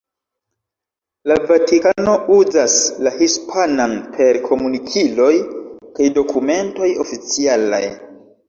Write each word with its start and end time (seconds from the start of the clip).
La 1.31 1.35
Vatikano 1.51 2.15
uzas 2.37 2.77
la 3.07 3.13
hispanan 3.19 3.95
per 4.17 4.41
komunikiloj 4.49 5.31
kaj 6.01 6.11
dokumentoj 6.19 6.93
oficialaj. 7.07 7.85